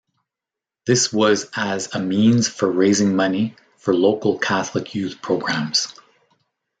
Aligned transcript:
This 0.87 1.13
was 1.13 1.47
as 1.55 1.93
a 1.93 1.99
means 1.99 2.47
for 2.47 2.67
raising 2.71 3.15
money 3.15 3.55
for 3.77 3.93
local 3.93 4.39
Catholic 4.39 4.95
youth 4.95 5.21
programs. 5.21 5.93